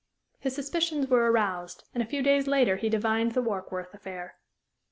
His 0.39 0.55
suspicions 0.55 1.05
were 1.09 1.29
aroused, 1.31 1.83
and 1.93 2.01
a 2.01 2.07
few 2.07 2.23
days 2.23 2.47
later 2.47 2.77
he 2.77 2.89
divined 2.89 3.33
the 3.33 3.43
Warkworth 3.43 3.93
affair. 3.93 4.35